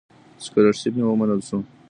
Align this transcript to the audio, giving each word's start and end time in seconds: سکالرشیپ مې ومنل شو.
سکالرشیپ 0.45 0.93
مې 0.97 1.03
ومنل 1.05 1.41
شو. 1.47 1.57